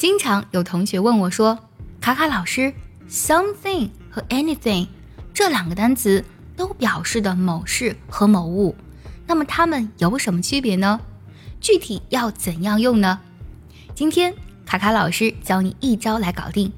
[0.00, 1.58] 经常有同学问我说
[2.00, 2.72] ：“卡卡老师
[3.10, 4.88] ，something 和 anything
[5.34, 6.24] 这两个单词
[6.56, 8.74] 都表示的某事和某物，
[9.26, 10.98] 那么它们有什么区别呢？
[11.60, 13.20] 具体要怎样用呢？”
[13.94, 14.34] 今天
[14.64, 16.72] 卡卡老师教你一招来搞定。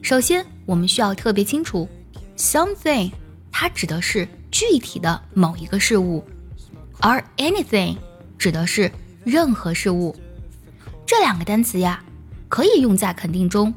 [0.00, 1.88] 首先，我们需要特别清楚
[2.36, 3.10] ，something
[3.50, 6.24] 它指的是具体的某一个事物，
[7.00, 7.96] 而 anything
[8.38, 8.88] 指的是
[9.24, 10.14] 任何事物。
[11.04, 12.00] 这两个单词呀。
[12.48, 13.74] 可以用在肯定中，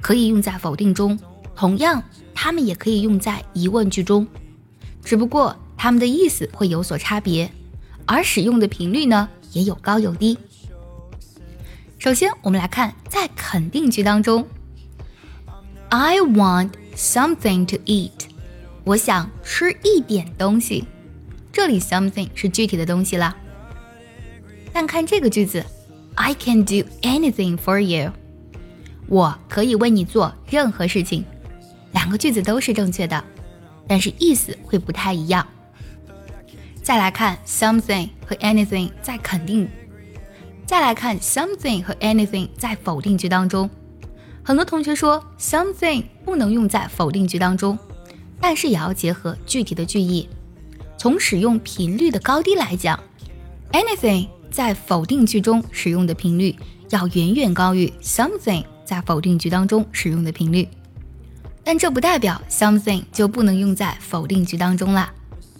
[0.00, 1.18] 可以用在否定中，
[1.56, 2.02] 同样，
[2.34, 4.26] 它们也可以用在疑问句中，
[5.02, 7.50] 只不过它们的意思会有所差别，
[8.06, 10.36] 而使用的频率呢也有高有低。
[11.98, 14.46] 首先，我们来看在肯定句当中
[15.88, 18.10] ，I want something to eat，
[18.84, 20.84] 我想吃一点东西，
[21.52, 23.34] 这里 something 是具体的东西啦。
[24.72, 25.64] 但看这个句子。
[26.30, 28.12] I can do anything for you。
[29.08, 31.24] 我可以为你做任何事情。
[31.90, 33.24] 两个句子都是正确的，
[33.88, 35.44] 但是意思会不太一样。
[36.84, 39.68] 再来看 something 和 anything 在肯定，
[40.64, 43.68] 再来看 something 和 anything 在否定句当中。
[44.44, 47.76] 很多同学说 something 不能用在否定句当中，
[48.40, 50.28] 但是也要结合具体的句意。
[50.96, 53.02] 从使用频率的高低来讲
[53.72, 54.28] ，anything。
[54.50, 56.54] 在否定句中使用的频率
[56.90, 60.66] 要远远高于 something 在否定句当中使用的频率，
[61.62, 65.12] 但这不代表 something 就不能用在否定句当中啦。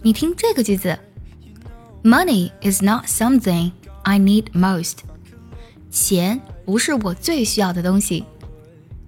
[0.02, 0.98] 你听这个句子
[2.02, 3.70] ：Money is not something
[4.02, 4.98] I need most。
[5.90, 8.24] 钱不是我最需要的东西。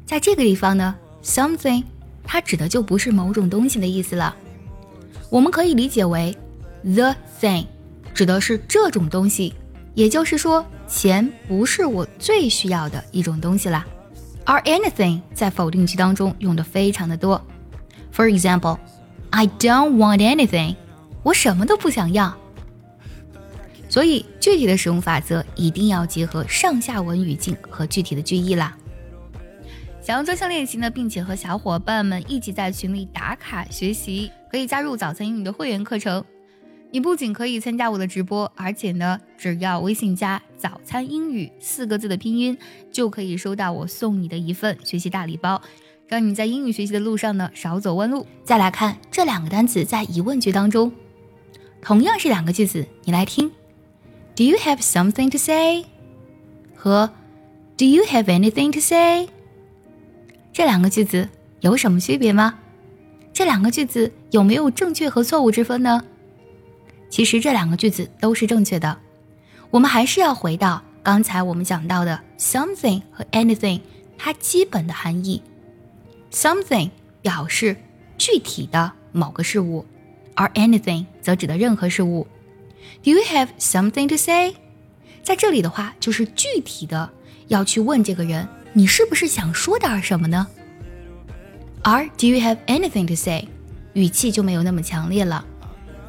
[0.07, 0.95] 在这个地方呢
[1.25, 1.83] ，something
[2.23, 4.37] 它指的就不是某种东西的意思了，
[5.31, 6.37] 我们可以理解为
[6.85, 7.67] the thing
[8.15, 9.55] 指的是这种东西。
[9.95, 13.87] 也就是说，钱不是我最需要的一种东西啦。
[14.45, 17.41] 而 anything 在否定句当中用的非常的多。
[18.13, 18.79] For example,
[19.31, 20.77] I don't want anything，
[21.23, 22.37] 我什么都不想要。
[23.89, 28.77] 所以具体的使用法则一定要结合上下文语境和具体的句意啦。
[30.01, 36.25] 想要专项练习呢，并且和小伙伴们一起在群里打卡学习，可以加入早餐英语的会员课程。
[36.95, 42.59] 你不仅可以参加我的直播，而且呢，只要微信加“早餐英语”四个字的拼音，
[42.91, 45.63] 就可以收到我送你的一份学习大礼包，
[46.07, 48.27] 让你在英语学习的路上呢少走弯路。
[48.45, 50.93] 再来看这两个单词在疑问句当中，
[51.81, 53.51] 同样是两个句子，你来听
[54.37, 55.87] ：Do you have something to say？
[56.77, 57.11] 和
[57.79, 59.31] Do you have anything to say？
[60.53, 61.31] 这两个句子
[61.61, 62.59] 有什么区别吗？
[63.33, 66.05] 这两个句子有没有正确和错误之分呢？
[67.13, 68.99] 其实这两个句子都是正确的，
[69.71, 73.83] 我们还是要回到刚才我们讲到的 something 和 anything
[74.17, 75.43] 它基本的含义。
[76.33, 76.89] something
[77.21, 77.77] 表示
[78.17, 79.85] 具体的某个事物，
[80.35, 82.27] 而 anything 则指的任何事物。
[83.05, 84.55] Do you have something to say？
[85.23, 87.11] 在这里的话，就是具体的
[87.49, 90.47] 要去问这个人，你是不是想说点什么呢？
[91.83, 93.47] 而 Do you have anything to say？
[93.93, 95.45] 语气就没有那么强烈了。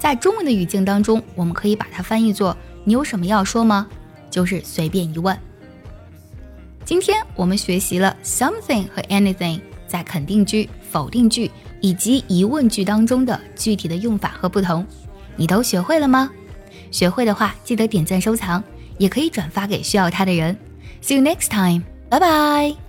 [0.04, 3.88] 在中文的语境当中，我们可以把它翻译作“你有什么要说吗？”
[4.30, 5.40] 就是随便一问。
[6.84, 11.50] 今天我们学习了 something 和 anything 在肯定句、否定句
[11.80, 14.86] 以及疑问句当中的具体的用法和不同，
[15.38, 16.30] 你都学会了吗？
[16.92, 18.62] 学会的话，记得点赞收藏，
[18.98, 20.54] 也可以转发给需要它的人。
[21.02, 22.83] See you next time，拜拜。